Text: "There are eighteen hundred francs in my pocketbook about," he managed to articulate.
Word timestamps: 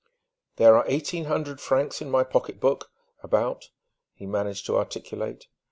"There 0.55 0.75
are 0.75 0.83
eighteen 0.87 1.25
hundred 1.25 1.61
francs 1.61 2.01
in 2.01 2.09
my 2.09 2.23
pocketbook 2.23 2.89
about," 3.21 3.69
he 4.15 4.25
managed 4.25 4.65
to 4.65 4.75
articulate. 4.79 5.45